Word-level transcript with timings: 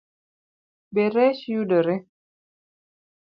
Be 0.93 1.03
rech 1.15 1.41
yudore? 1.51 1.95